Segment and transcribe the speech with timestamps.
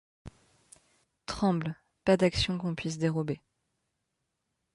[1.27, 1.75] Tremble.
[2.05, 3.39] Pas d’action qu’on puisse dérober